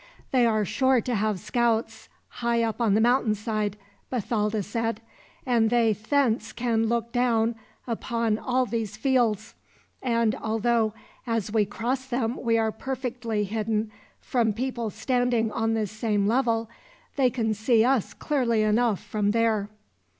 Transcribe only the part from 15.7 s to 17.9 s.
the same level, they can see